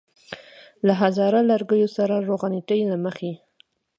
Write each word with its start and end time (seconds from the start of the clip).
له 0.85 0.93
هزاره 1.01 1.39
لږکیو 1.51 1.89
سره 1.97 2.15
روغنيتۍ 2.29 2.81
له 2.91 2.97
مخې. 3.05 3.31